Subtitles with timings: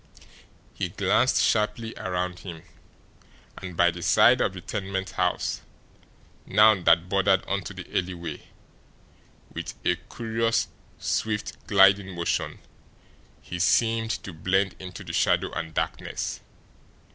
[0.73, 2.63] He glanced sharply around him;
[3.59, 5.61] and, by the side of the tenement house
[6.47, 8.41] now that bordered on the alleyway,
[9.53, 12.57] with a curious, swift, gliding motion,
[13.43, 16.39] he seemed to blend into the shadow and darkness.